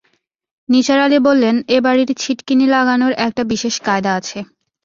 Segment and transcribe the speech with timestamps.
[0.69, 4.39] নিসার আলি বললেন, এ-বাড়ির ছিটিকিনি লাগানের একটা বিশেষ কায়দা আছে।